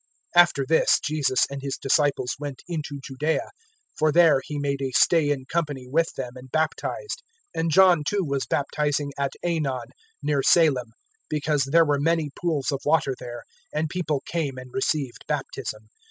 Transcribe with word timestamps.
003:022 0.35 0.41
After 0.41 0.65
this 0.67 0.99
Jesus 1.03 1.45
and 1.51 1.61
His 1.61 1.77
disciples 1.77 2.35
went 2.39 2.63
into 2.67 2.99
Judaea; 3.03 3.51
and 4.01 4.13
there 4.15 4.41
He 4.43 4.57
made 4.57 4.81
a 4.81 4.89
stay 4.95 5.29
in 5.29 5.45
company 5.45 5.87
with 5.87 6.11
them 6.15 6.31
and 6.35 6.49
baptized. 6.51 7.21
003:023 7.55 7.59
And 7.61 7.69
John 7.71 8.03
too 8.03 8.23
was 8.23 8.47
baptizing 8.47 9.11
at 9.19 9.33
Aenon, 9.45 9.91
near 10.23 10.41
Salim, 10.41 10.93
because 11.29 11.65
there 11.65 11.85
were 11.85 11.99
many 11.99 12.31
pools 12.35 12.71
of 12.71 12.79
water 12.83 13.13
there; 13.19 13.43
and 13.71 13.89
people 13.91 14.21
came 14.25 14.57
and 14.57 14.71
received 14.73 15.23
baptism. 15.27 15.87